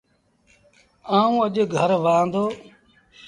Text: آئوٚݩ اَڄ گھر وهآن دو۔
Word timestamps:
آئوٚݩ 1.15 1.41
اَڄ 1.43 1.55
گھر 1.75 1.89
وهآن 2.03 2.25
دو۔ 2.33 2.43